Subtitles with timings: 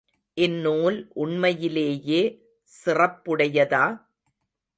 [0.37, 2.21] இந்நூல் உண்மையிலேயே
[2.71, 3.83] சிறப்புடையதா?